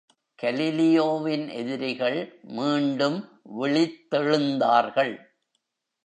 கலீலியோவின் 0.43 1.51
எதிரிகள் 1.51 2.39
மீண்டும் 2.41 3.39
விழித்தெழுந்தார்கள். 3.59 5.13